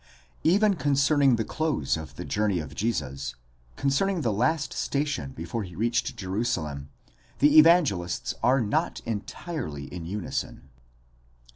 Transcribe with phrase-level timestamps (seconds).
[0.43, 6.17] Even concerning the close of the journey of Jesus—concerning the last station before he reached
[6.17, 6.89] Jerusalem,
[7.37, 10.69] the Evangelists are not entirely in unison.